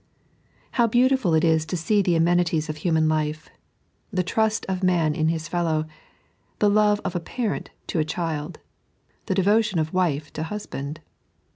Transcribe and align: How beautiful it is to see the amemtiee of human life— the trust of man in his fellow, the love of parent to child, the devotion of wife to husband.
How 0.71 0.87
beautiful 0.87 1.35
it 1.35 1.43
is 1.43 1.63
to 1.67 1.77
see 1.77 2.01
the 2.01 2.15
amemtiee 2.15 2.67
of 2.69 2.77
human 2.77 3.07
life— 3.07 3.51
the 4.09 4.23
trust 4.23 4.65
of 4.65 4.81
man 4.81 5.13
in 5.13 5.27
his 5.27 5.47
fellow, 5.47 5.85
the 6.57 6.71
love 6.71 6.99
of 7.05 7.23
parent 7.23 7.69
to 7.85 8.03
child, 8.03 8.57
the 9.27 9.35
devotion 9.35 9.77
of 9.77 9.93
wife 9.93 10.33
to 10.33 10.41
husband. 10.41 11.01